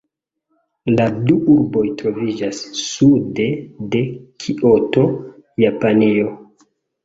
[0.93, 3.47] La du urboj troviĝas sude
[3.95, 4.03] de
[4.47, 5.07] Kioto,
[5.69, 6.37] Japanio.